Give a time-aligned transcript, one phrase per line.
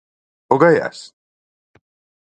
[0.51, 0.97] ¿O Gaiás?